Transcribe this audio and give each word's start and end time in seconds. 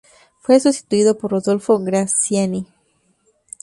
Fue 0.39 0.59
sustituido 0.59 1.15
por 1.15 1.29
Rodolfo 1.29 1.77
Graziani. 1.77 2.65